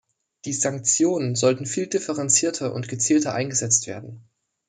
[0.45, 4.27] Die Sanktionen sollten viel differenzierter und gezielter eingesetzt werden.